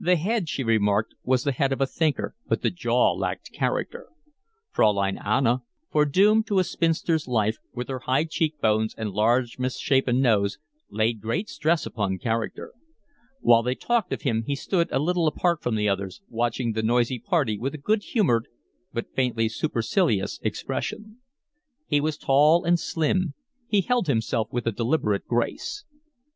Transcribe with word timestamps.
The 0.00 0.16
head, 0.16 0.48
she 0.48 0.64
remarked, 0.64 1.14
was 1.22 1.44
the 1.44 1.52
head 1.52 1.72
of 1.72 1.80
a 1.80 1.86
thinker, 1.86 2.34
but 2.48 2.60
the 2.62 2.72
jaw 2.72 3.12
lacked 3.12 3.52
character. 3.52 4.08
Fraulein 4.72 5.16
Anna, 5.16 5.62
foredoomed 5.92 6.48
to 6.48 6.58
a 6.58 6.64
spinster's 6.64 7.28
life, 7.28 7.58
with 7.72 7.86
her 7.86 8.00
high 8.00 8.24
cheek 8.24 8.60
bones 8.60 8.96
and 8.98 9.12
large 9.12 9.60
misshapen 9.60 10.20
nose, 10.20 10.58
laid 10.88 11.20
great 11.20 11.48
stress 11.48 11.86
upon 11.86 12.18
character. 12.18 12.72
While 13.42 13.62
they 13.62 13.76
talked 13.76 14.12
of 14.12 14.22
him 14.22 14.42
he 14.44 14.56
stood 14.56 14.88
a 14.90 14.98
little 14.98 15.28
apart 15.28 15.62
from 15.62 15.76
the 15.76 15.88
others, 15.88 16.20
watching 16.28 16.72
the 16.72 16.82
noisy 16.82 17.20
party 17.20 17.56
with 17.56 17.72
a 17.72 17.78
good 17.78 18.02
humoured 18.02 18.48
but 18.92 19.14
faintly 19.14 19.48
supercilious 19.48 20.40
expression. 20.42 21.18
He 21.86 22.00
was 22.00 22.18
tall 22.18 22.64
and 22.64 22.76
slim. 22.76 23.34
He 23.68 23.82
held 23.82 24.08
himself 24.08 24.52
with 24.52 24.66
a 24.66 24.72
deliberate 24.72 25.28
grace. 25.28 25.84